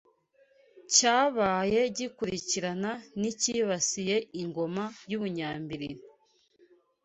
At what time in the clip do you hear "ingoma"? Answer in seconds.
4.41-4.83